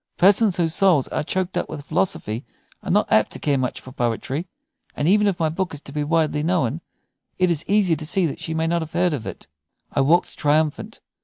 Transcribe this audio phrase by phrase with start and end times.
[0.17, 2.43] Persons whose souls are choked up with philosophy
[2.81, 4.47] are not apt to care much for poetry;
[4.97, 6.81] and even if my book is to be widely known,
[7.37, 9.45] it is easy to see that she may not have heard of it."
[9.91, 11.01] I walked triumphant.